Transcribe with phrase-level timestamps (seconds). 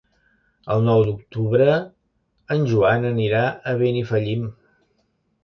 [0.75, 1.75] El nou d'octubre
[2.57, 4.51] en Joan anirà a Benifallim.